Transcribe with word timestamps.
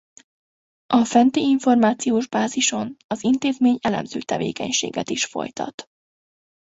A 0.87 1.05
fenti 1.05 1.39
információs 1.41 2.27
bázison 2.27 2.95
az 3.07 3.23
intézmény 3.23 3.77
elemző 3.81 4.19
tevékenységet 4.19 5.09
is 5.09 5.25
folytat. 5.25 5.89